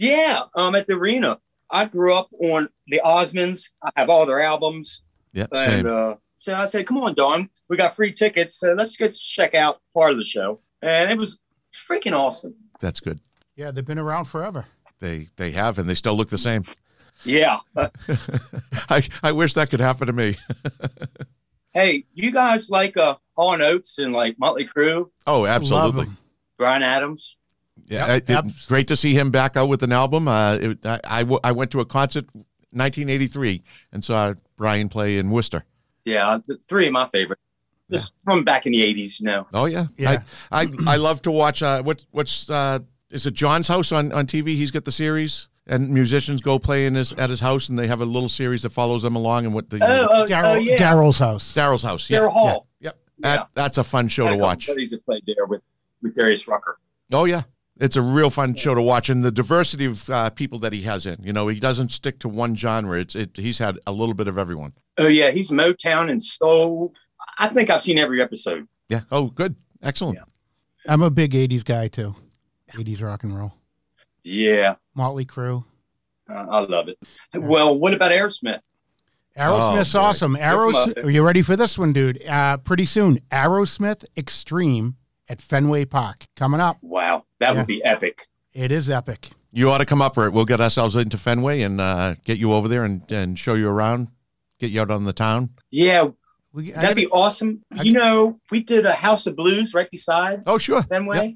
[0.00, 1.40] Yeah, um, at the arena.
[1.68, 3.70] I grew up on the Osmonds.
[3.82, 5.02] I have all their albums.
[5.32, 5.86] Yeah, And same.
[5.88, 8.54] uh, so I said, come on, Don, we got free tickets.
[8.54, 10.60] So let's go check out part of the show.
[10.82, 11.40] And it was
[11.74, 12.54] freaking awesome.
[12.78, 13.18] That's good.
[13.56, 14.66] Yeah, they've been around forever.
[15.00, 16.62] They they have, and they still look the same.
[17.24, 17.58] Yeah.
[18.88, 20.36] I I wish that could happen to me.
[21.72, 26.06] hey, you guys like uh, Hall and Oates and like Motley Crue, Oh, absolutely.
[26.56, 27.36] Bryan Adams?
[27.86, 30.28] Yeah, Yep, it- abs- great to see him back out with an album.
[30.28, 32.26] Uh, it, I, I, w- I went to a concert
[32.72, 35.64] 1983 and saw Brian play in Worcester.
[36.04, 37.38] Yeah, the three of my favorite.
[37.90, 39.46] Just from back in the 80s, you know.
[39.54, 40.22] Oh yeah, Yeah.
[40.52, 41.62] I, I, I love to watch.
[41.62, 44.48] Uh, what what's uh, is it John's house on, on TV?
[44.48, 47.86] He's got the series, and musicians go play in his at his house, and they
[47.86, 49.44] have a little series that follows them along.
[49.44, 50.78] And what the Oh, oh, Daryl, oh yeah.
[50.78, 51.54] Daryl's house.
[51.54, 52.66] Daryl's house, yeah, Daryl Hall.
[52.80, 52.98] yeah, yep.
[53.18, 54.66] That, that's a fun show Had to a watch.
[54.66, 55.62] Buddies that played there with,
[56.02, 56.78] with Darius Rucker.
[57.12, 57.42] Oh yeah,
[57.80, 60.82] It's a real fun show to watch, and the diversity of uh, people that he
[60.82, 61.22] has in.
[61.22, 62.98] You know, he doesn't stick to one genre.
[62.98, 64.72] It's it, he's had a little bit of everyone.
[64.98, 66.92] Oh yeah, he's Motown and soul.
[67.38, 68.66] I think I've seen every episode.
[68.88, 69.02] Yeah.
[69.10, 69.54] Oh, good.
[69.82, 70.16] Excellent.
[70.16, 70.24] Yeah.
[70.92, 72.14] I'm a big 80s guy too.
[72.72, 73.52] 80s rock and roll.
[74.28, 75.64] Yeah, Motley Crue.
[76.30, 76.98] uh, I love it.
[77.34, 78.60] Well, what about Aerosmith?
[79.36, 80.32] Aerosmith's Oh, awesome.
[80.34, 81.04] They're from Aeros, up there.
[81.06, 82.24] are you ready for this one, dude?
[82.26, 84.96] Uh, pretty soon, Aerosmith Extreme
[85.28, 86.78] at Fenway Park coming up.
[86.82, 87.58] Wow, that Yeah.
[87.58, 88.26] would be epic.
[88.52, 89.30] It is epic.
[89.52, 90.32] You ought to come up for it.
[90.32, 93.68] We'll get ourselves into Fenway and uh, get you over there and, and show you
[93.68, 94.08] around,
[94.58, 95.50] get you out on the town.
[95.70, 96.08] Yeah,
[96.52, 97.62] We, that'd be awesome.
[97.76, 100.82] I you know, we did a House of Blues right beside Oh, sure.
[100.82, 101.16] Fenway.
[101.16, 101.34] Yep, yep.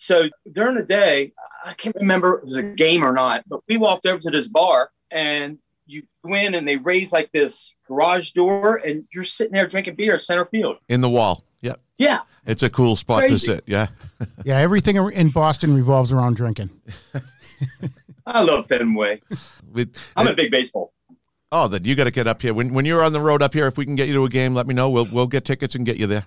[0.00, 1.32] So during the day,
[1.62, 4.30] I can't remember if it was a game or not, but we walked over to
[4.30, 9.24] this bar and you go in and they raise like this garage door and you're
[9.24, 10.78] sitting there drinking beer at center field.
[10.88, 11.44] In the wall.
[11.60, 11.82] Yep.
[11.98, 12.20] Yeah.
[12.46, 13.62] It's a cool spot to sit.
[13.66, 13.88] Yeah.
[14.46, 16.70] yeah, everything in Boston revolves around drinking.
[18.26, 19.20] I love Fenway.
[19.70, 20.94] With, I'm a uh, big baseball.
[21.52, 22.54] oh, then you got to get up here.
[22.54, 24.30] When when you're on the road up here, if we can get you to a
[24.30, 24.88] game, let me know.
[24.88, 26.24] We'll we'll get tickets and get you there.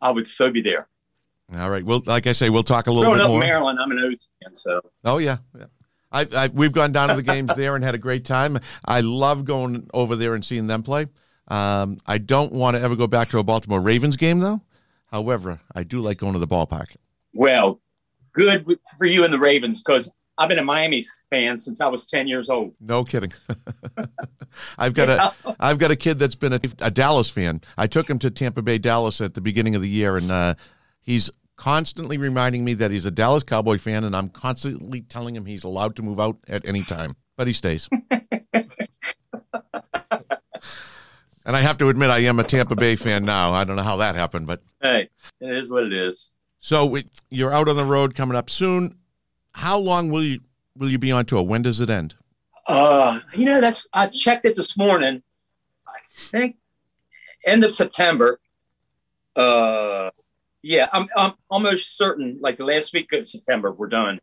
[0.00, 0.88] I would so be there.
[1.56, 1.84] All right.
[1.84, 3.40] Well, like I say, we'll talk a little Growing bit up in more.
[3.40, 5.66] Maryland, I'm an O's fan, so Oh yeah, yeah.
[6.10, 8.58] I, I we've gone down to the games there and had a great time.
[8.84, 11.06] I love going over there and seeing them play.
[11.48, 14.62] Um, I don't want to ever go back to a Baltimore Ravens game though.
[15.06, 16.96] However, I do like going to the ballpark.
[17.34, 17.80] well,
[18.32, 22.06] good for you and the Ravens because I've been a Miami fan since I was
[22.06, 22.74] 10 years old.
[22.80, 23.32] No kidding.
[24.78, 27.60] I've got a I've got a kid that's been a, a Dallas fan.
[27.76, 30.54] I took him to Tampa Bay, Dallas at the beginning of the year, and uh,
[31.02, 35.46] he's constantly reminding me that he's a Dallas Cowboy fan, and I'm constantly telling him
[35.46, 37.88] he's allowed to move out at any time, but he stays.
[38.10, 38.26] and
[41.46, 43.52] I have to admit, I am a Tampa Bay fan now.
[43.52, 45.08] I don't know how that happened, but Hey,
[45.40, 46.32] it is what it is.
[46.60, 46.96] so
[47.30, 48.96] you're out on the road coming up soon.
[49.52, 50.40] How long will you
[50.76, 51.42] will you be on tour?
[51.42, 52.14] When does it end?
[52.66, 55.22] Uh, you know, that's I checked it this morning.
[55.86, 55.98] I
[56.30, 56.56] think
[57.44, 58.38] end of September.
[59.34, 60.10] Uh,
[60.62, 62.38] yeah, I'm I'm almost certain.
[62.40, 64.20] Like the last week of September, we're done.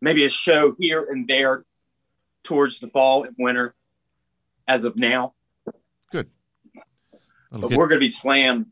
[0.00, 1.64] Maybe a show here and there
[2.42, 3.74] towards the fall and winter.
[4.68, 5.34] As of now,
[6.12, 6.28] That'll
[7.52, 8.66] but get- we're going to be slammed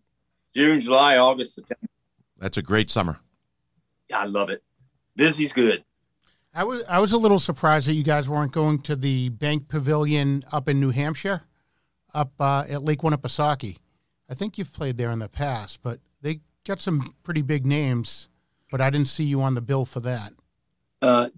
[0.54, 1.88] June, July, August, September.
[2.38, 3.18] that's a great summer.
[4.14, 4.62] I love it.
[5.16, 5.84] Busy's good.
[6.54, 9.68] I was I was a little surprised that you guys weren't going to the Bank
[9.68, 11.42] Pavilion up in New Hampshire,
[12.14, 13.76] up uh, at Lake Winnipesaukee.
[14.30, 16.08] I think you've played there in the past, but they
[16.68, 18.28] got some pretty big names.
[18.70, 20.33] But I didn't see you on the bill for that.
[21.00, 21.31] Uh,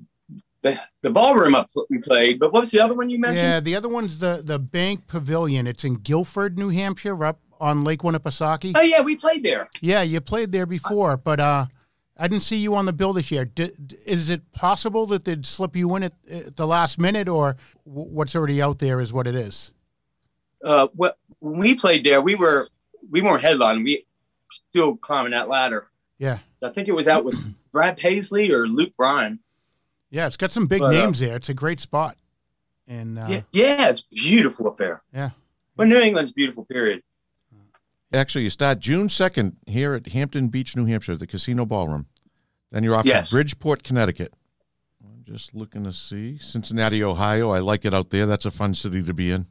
[0.63, 3.47] the, the ballroom up we played, but what was the other one you mentioned?
[3.47, 5.67] Yeah, the other one's the the Bank Pavilion.
[5.67, 8.73] It's in Gilford, New Hampshire, up on Lake Winnipesaukee.
[8.75, 9.71] Oh yeah, we played there.
[9.81, 11.67] Yeah, you played there before, but uh,
[12.19, 13.49] I didn't see you on the bill this year.
[14.07, 18.11] Is it possible that they'd slip you in at, at the last minute, or w-
[18.11, 19.73] what's already out there is what it is?
[20.65, 22.69] uh, what when we played there, we were
[23.11, 23.85] we weren't headlining.
[23.85, 24.05] We
[24.51, 25.89] still climbing that ladder.
[26.19, 27.37] Yeah, I think it was out with
[27.73, 29.39] Brad Paisley or Luke Bryan.
[30.11, 31.37] yeah, it's got some big But, uh, names there.
[31.37, 32.17] It's a great spot,
[32.87, 35.01] and uh, yeah, yeah, it's beautiful up there.
[35.15, 35.31] Yeah.
[35.77, 36.65] but New England's beautiful.
[36.65, 37.03] Period.
[38.13, 42.07] Actually, you start June 2nd here at Hampton Beach, New Hampshire, the Casino Ballroom.
[42.73, 43.29] Then you're off Yes.
[43.29, 44.35] to Bridgeport, Connecticut.
[45.05, 46.37] I'm just looking to see.
[46.39, 47.51] Cincinnati, Ohio.
[47.51, 48.27] I like it out there.
[48.27, 49.47] That's a fun city to be in.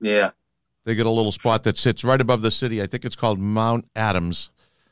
[0.00, 0.30] Yeah,
[0.86, 2.80] They get a little spot that sits right above the city.
[2.80, 4.50] I think it's called Mount Adams.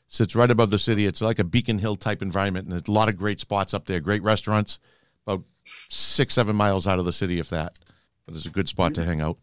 [0.09, 1.05] Sits right above the city.
[1.05, 3.85] It's like a Beacon Hill type environment, and there's a lot of great spots up
[3.85, 4.01] there.
[4.01, 4.77] Great restaurants,
[5.25, 5.43] about
[5.89, 7.79] six, seven miles out of the city, if that.
[8.25, 9.37] But it's a good spot to hang out.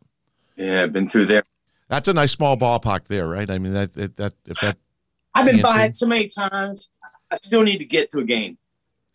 [0.55, 1.43] yeah, I've been through there.
[1.89, 3.49] That's a nice small ballpark there, right?
[3.49, 4.77] I mean, that that, that if that
[5.35, 5.63] I've been Fancy.
[5.63, 6.91] by it so many times.
[7.31, 8.59] I still need to get to a game.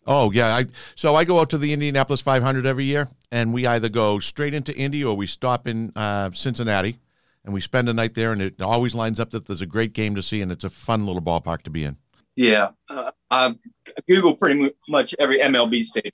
[0.08, 3.64] Oh yeah, I so I go out to the Indianapolis 500 every year, and we
[3.64, 6.98] either go straight into Indy or we stop in uh, Cincinnati,
[7.44, 9.92] and we spend a night there, and it always lines up that there's a great
[9.92, 11.96] game to see, and it's a fun little ballpark to be in.
[12.36, 13.56] Yeah, uh, I've
[14.08, 16.12] Googled pretty much every MLB stadium.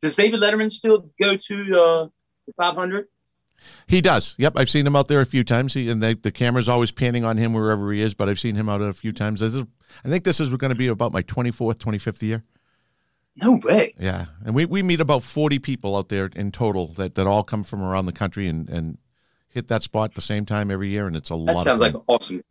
[0.00, 2.08] Does David Letterman still go to uh,
[2.46, 3.06] the 500?
[3.86, 4.34] He does.
[4.38, 5.74] Yep, I've seen him out there a few times.
[5.74, 8.54] He and they, the camera's always panning on him wherever he is, but I've seen
[8.54, 9.40] him out a few times.
[9.40, 9.64] This is,
[10.04, 12.44] I think this is going to be about my 24th, 25th year.
[13.36, 13.94] No way.
[13.98, 17.44] Yeah, and we, we meet about 40 people out there in total that, that all
[17.44, 18.98] come from around the country and, and
[19.48, 21.64] hit that spot at the same time every year, and it's a That lot.
[21.64, 21.92] sounds of fun.
[21.92, 22.42] like awesome.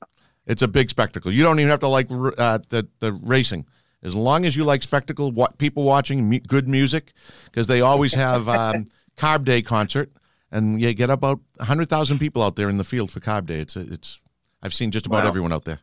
[0.46, 1.32] It's a big spectacle.
[1.32, 3.66] You don't even have to like uh, the the racing.
[4.04, 7.14] As long as you like spectacle, what people watching, good music,
[7.46, 8.86] because they always have um,
[9.18, 10.12] Carb Day concert,
[10.52, 13.60] and you get about hundred thousand people out there in the field for Carb Day.
[13.60, 14.22] It's it's.
[14.62, 15.28] I've seen just about Wow.
[15.30, 15.80] everyone out there.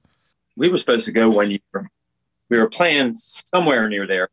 [0.57, 1.59] We were supposed to go one year.
[1.75, 1.81] We
[2.51, 4.29] we were playing somewhere near there,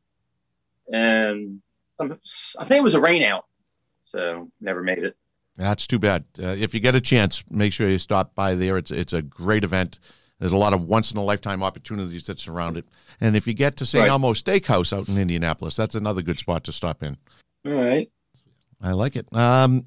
[0.91, 1.62] and
[2.00, 2.17] some,
[2.60, 3.46] I think it was a rain out,
[4.04, 5.15] so never made it.
[5.62, 6.26] That's too bad.
[6.41, 8.78] Uh, if you get a chance, make sure you stop by there.
[8.78, 10.00] It's it's a great event.
[10.39, 12.86] There's a lot of once in a lifetime opportunities that surround it.
[13.19, 14.02] And if you get to St.
[14.02, 14.10] Right.
[14.10, 17.15] Elmo Steakhouse out in Indianapolis, that's another good spot to stop in.
[17.63, 18.10] All right,
[18.82, 19.28] I like it.
[19.36, 19.86] Um,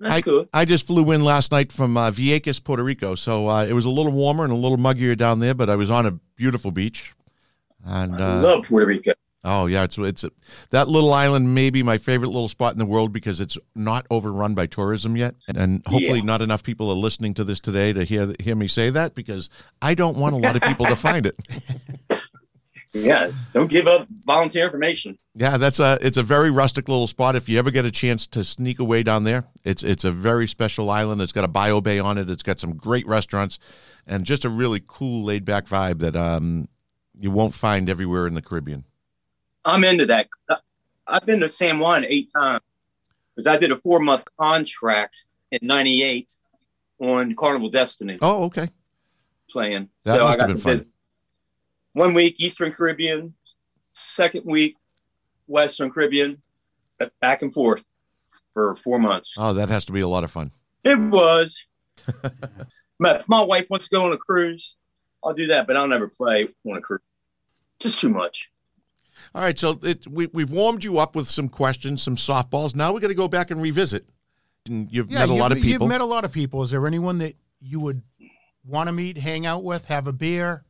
[0.00, 0.48] that's I, good.
[0.52, 3.84] I just flew in last night from uh, Vieques, Puerto Rico, so uh, it was
[3.84, 6.72] a little warmer and a little muggier down there, but I was on a beautiful
[6.72, 7.14] beach.
[7.84, 9.12] And I uh, love Puerto Rico.
[9.44, 10.24] Oh yeah, it's it's
[10.70, 14.06] that little island may be my favorite little spot in the world because it's not
[14.10, 16.24] overrun by tourism yet, and, and hopefully Yeah.
[16.24, 19.50] not enough people are listening to this today to hear hear me say that because
[19.80, 21.36] I don't want a lot of people to find it.
[22.94, 25.16] Yes, don't give up volunteer information.
[25.34, 27.34] Yeah, that's a it's a very rustic little spot.
[27.36, 30.46] If you ever get a chance to sneak away down there, it's it's a very
[30.46, 31.22] special island.
[31.22, 32.28] It's got a bio bay on it.
[32.28, 33.58] It's got some great restaurants,
[34.06, 36.68] and just a really cool laid back vibe that um
[37.18, 38.84] you won't find everywhere in the Caribbean.
[39.64, 40.28] I'm into that.
[40.48, 40.56] I-
[41.06, 42.62] I've been to San Juan eight times
[43.34, 46.32] because I did a four month contract in '98
[47.00, 48.68] on Carnival Destiny Oh, okay.
[49.50, 49.88] playing.
[50.04, 50.86] That so must I have been fun.
[51.92, 53.34] one week Eastern Caribbean,
[53.92, 54.76] second week
[55.48, 56.40] Western Caribbean,
[57.00, 57.84] uh, back and forth
[58.54, 59.34] for four months.
[59.36, 60.52] Oh, that has to be a lot of fun.
[60.84, 61.64] It was.
[63.00, 64.76] my, my wife wants to go on a cruise,
[65.24, 67.00] I'll do that, but I'll never play on a cruise.
[67.80, 68.51] Just too much.
[69.34, 72.74] All right, so it, we we've warmed you up with some questions, some softballs.
[72.76, 74.06] Now we got to go back and revisit.
[74.68, 75.86] And you've met a you've- lot of people.
[75.86, 76.62] You've met a lot of people.
[76.62, 78.02] Is there anyone that you would
[78.64, 80.64] want to meet, hang out with, have a beer,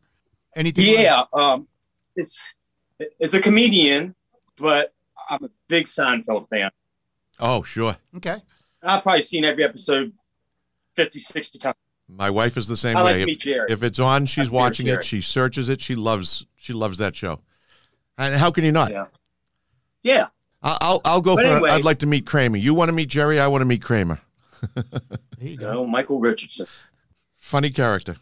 [0.56, 0.86] anything?
[0.94, 1.68] like- Yeah, um,
[2.16, 2.54] it's
[3.18, 4.14] it's a comedian,
[4.56, 4.94] but
[5.28, 6.70] I'm a big Seinfeld fan.
[7.40, 7.96] oh, sure.
[8.16, 8.36] okay.
[8.82, 10.12] I've probably seen every episode
[10.94, 11.76] 50, 60 times.
[12.08, 13.18] My wife is the same I like way.
[13.18, 13.66] to If- meet Jerry.
[13.70, 15.04] If it's on, she's That's Peter watching it.
[15.04, 15.80] She searches it.
[15.80, 16.46] She loves.
[16.56, 17.40] She loves that show.
[18.18, 18.90] And how can you not?
[18.90, 19.06] Yeah.
[20.02, 20.26] Yeah,
[20.62, 21.48] I'll I'll, I'll go But for.
[21.52, 22.56] anyway- I'd like to meet Kramer.
[22.56, 23.38] You want to meet Jerry?
[23.38, 24.20] I want to meet Kramer.
[24.74, 24.84] There
[25.40, 25.72] you go.
[25.72, 26.66] no, Michael Richardson.
[27.38, 28.16] Funny character.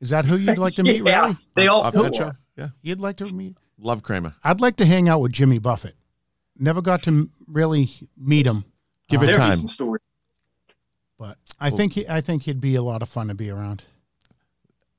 [0.00, 1.36] Is that who you'd like to meet, yeah, Riley?
[1.54, 2.02] they all Off do.
[2.04, 2.32] that show.
[2.56, 3.56] Yeah, You'd like to meet?
[3.78, 4.34] love Kramer.
[4.42, 5.94] I'd like to hang out with Jimmy Buffett.
[6.58, 8.64] Never got to really meet him.
[9.08, 9.56] Give Uh, it There'll be time.
[9.58, 10.02] some stories.
[11.18, 13.84] but I think he, I think he'd be a lot of fun to be around.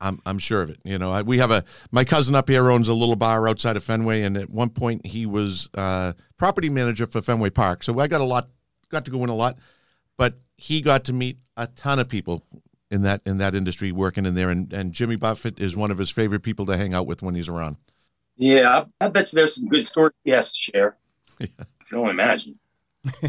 [0.02, 0.80] I'm I'm sure of it.
[0.84, 3.76] You know, I, we have a my cousin up here owns a little bar outside
[3.76, 7.82] of Fenway, and at one point he was uh, property manager for Fenway Park.
[7.82, 8.48] So I got a lot,
[8.90, 9.58] got to go in a lot,
[10.18, 12.44] but he got to meet a ton of people
[12.90, 15.98] in that in that industry working in there, and and Jimmy Buffett is one of
[15.98, 17.76] his favorite people to hang out with when he's around.
[18.36, 20.96] Yeah, I, I bet you there's some good stories he has to share.
[21.40, 21.48] I
[21.88, 22.58] can only imagine.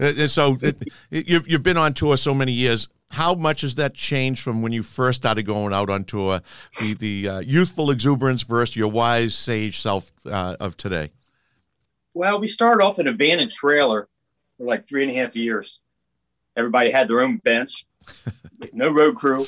[0.00, 0.76] Uh, And so it,
[1.10, 2.88] it- you've you've been on tour so many years.
[3.10, 6.40] How much has that changed from when you first started going out on tour?
[6.80, 11.10] The the uh, youthful exuberance versus your wise sage self uh, of today.
[12.14, 14.08] Well, we started off in a van and trailer
[14.58, 15.80] for like three and a half years.
[16.56, 17.86] Everybody had their own bench,
[18.72, 19.46] no road crew.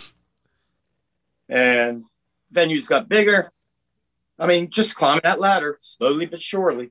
[1.48, 2.04] And
[2.52, 3.50] venues got bigger.
[4.38, 6.90] I mean, just climbing that ladder slowly but surely.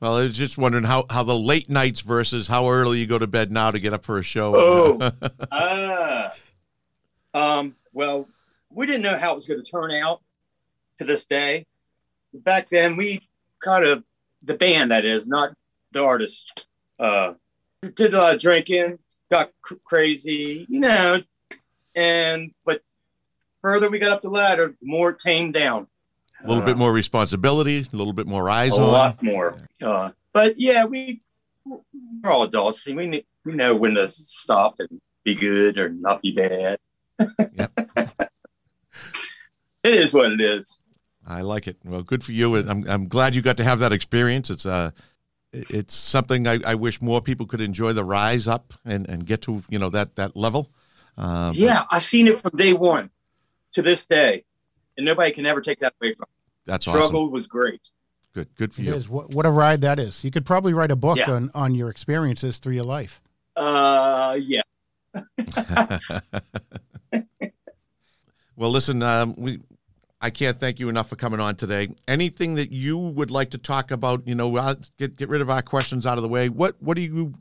[0.00, 3.18] Well, I was just wondering how, how the late nights versus how early you go
[3.18, 4.54] to bed now to get up for a show.
[4.56, 5.10] Oh.
[5.52, 6.32] Ah.
[7.32, 8.28] Um, well,
[8.70, 10.20] we didn't know how it was going to turn out
[10.98, 11.66] to this day.
[12.32, 13.28] Back then, we
[13.62, 14.04] kind of,
[14.42, 15.54] the band that is, not
[15.92, 16.66] the artist,
[16.98, 17.34] uh,
[17.94, 18.98] did a lot of drinking,
[19.30, 21.22] got cr- crazy, you know,
[21.94, 22.82] and, but
[23.62, 25.86] further we got up the ladder, the more it tamed down.
[26.42, 28.82] A little bit more responsibility, a little bit more eyes a on.
[28.82, 29.56] A lot more.
[29.82, 31.22] Uh, but yeah, we
[31.64, 32.86] we're all adults.
[32.86, 36.78] and We we know when to stop and be good or not be bad.
[37.18, 37.72] Yep.
[37.96, 40.82] it is what it is.
[41.26, 41.76] I like it.
[41.84, 42.56] Well, good for you.
[42.56, 44.50] I'm I'm glad you got to have that experience.
[44.50, 44.90] It's uh
[45.52, 49.42] it's something I, I wish more people could enjoy the rise up and, and get
[49.42, 50.70] to you know that that level.
[51.16, 53.10] Um, yeah, I've seen it from day one
[53.72, 54.44] to this day,
[55.00, 56.26] and nobody can ever take that away from.
[56.28, 56.34] me.
[56.66, 57.08] that's Struggle awesome.
[57.14, 57.80] Struggle was great.
[58.34, 58.94] Good, good for It you.
[58.94, 59.08] is.
[59.08, 60.22] What, what a ride that is.
[60.22, 61.30] You could probably write a book Yeah.
[61.32, 63.20] on, on your experiences through your life.
[63.56, 64.60] Uh, yeah.
[68.56, 69.58] Well, listen, um, we
[70.20, 71.88] I can't thank you enough for coming on today.
[72.06, 74.28] Anything that you would like to talk about?
[74.28, 76.50] You know, uh, get get rid of our questions out of the way.
[76.50, 77.32] What what do you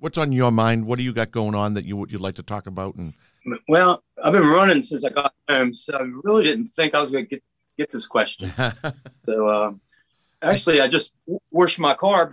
[0.00, 0.86] what's on your mind?
[0.86, 2.96] What do you got going on that you would you'd like to talk about?
[2.96, 3.14] And
[3.68, 7.10] Well, I've been running since I got home, so I really didn't think I was
[7.10, 7.42] going to get
[7.78, 8.52] get this question.
[9.24, 9.80] So um,
[10.42, 11.12] actually, I just
[11.50, 12.32] washed my car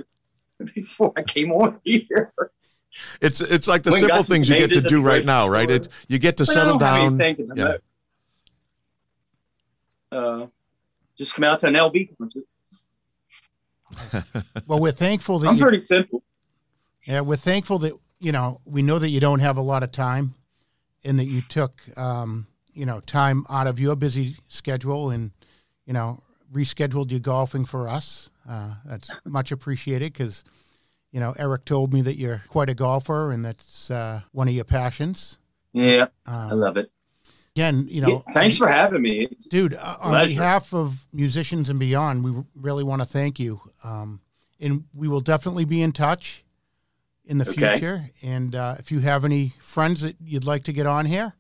[0.73, 2.32] before I came on here.
[3.21, 5.69] it's it's like the When simple Gus things you get to do right now, right?
[5.69, 7.21] It you get to But I settle don't have down.
[7.21, 7.54] anything to
[10.12, 10.17] Yeah.
[10.17, 10.47] Uh,
[11.17, 12.43] just come out to an LB concert.
[14.67, 16.23] Well, we're thankful that I'm you, pretty simple.
[17.08, 19.91] yeah, we're thankful that you know we know that you don't have a lot of
[19.91, 20.34] time,
[21.05, 25.31] and that you took um, you know time out of your busy schedule and
[25.85, 26.21] you know
[26.53, 28.29] rescheduled your golfing for us.
[28.49, 30.43] Uh, that's much appreciated because
[31.11, 34.53] you know Eric told me that you're quite a golfer and that's uh, one of
[34.53, 35.37] your passions.
[35.73, 36.89] Yeah, Um, I love it.
[37.57, 39.27] Again, you know, Yeah, thanks for having me.
[39.49, 39.73] dude.
[39.73, 40.35] Uh, on Pleasure.
[40.39, 44.21] behalf of musicians and beyond, we really want to thank you, um,
[44.61, 46.44] and we will definitely be in touch
[47.27, 47.71] in the Okay.
[47.77, 48.03] future.
[48.21, 51.33] And uh, if you have any friends that you'd like to get on here,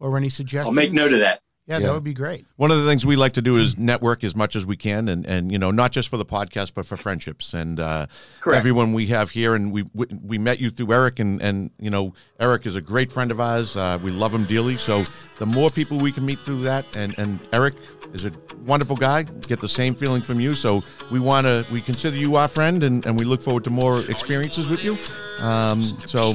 [0.00, 1.40] or any suggestions, I'll make note of that.
[1.66, 1.86] Yeah, Yeah.
[1.88, 2.46] that would be great.
[2.56, 5.06] One of the things we like to do is network as much as we can,
[5.08, 8.06] and and you know not just for the podcast, but for friendships and uh,
[8.50, 9.54] everyone we have here.
[9.54, 12.80] And we we we met you through Eric, and and you know Eric is a
[12.80, 13.76] great friend of ours.
[13.76, 14.76] Uh, we love him dearly.
[14.76, 15.02] So
[15.38, 17.74] the more people we can meet through that, and and Eric
[18.12, 18.32] is a
[18.66, 19.22] wonderful guy.
[19.22, 20.54] Get the same feeling from you.
[20.54, 23.70] So we want to we consider you our friend, and and we look forward to
[23.70, 24.96] more experiences with you.
[25.44, 26.32] Um, so.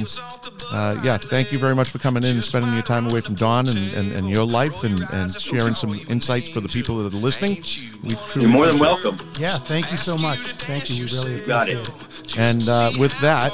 [0.72, 3.34] Uh, yeah, thank you very much for coming in and spending your time away from
[3.34, 7.14] Dawne and, and, and your life and, and sharing some insights for the people that
[7.14, 7.56] are listening.
[8.02, 9.18] We truly You're more than welcome.
[9.38, 10.38] Yeah, thank you so much.
[10.38, 11.04] Thank you.
[11.04, 11.76] We really appreciate Got it.
[11.76, 11.88] it.
[11.88, 12.38] it.
[12.38, 13.52] And uh, with that,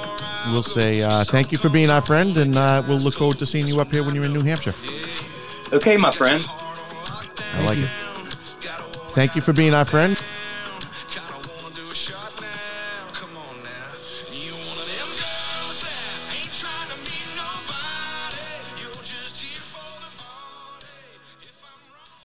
[0.52, 3.46] we'll say uh, thank you for being our friend, and uh, we'll look forward to
[3.46, 4.74] seeing you up here when you're in New Hampshire.
[5.72, 6.46] Okay, my friends.
[6.48, 8.09] I like it.
[9.12, 10.16] Thank you for being our friend.